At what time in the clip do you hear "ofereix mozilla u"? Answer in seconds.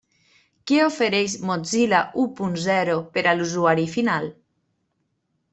0.85-2.27